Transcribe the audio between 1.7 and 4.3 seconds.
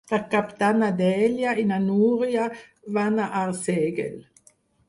na Núria van a Arsèguel.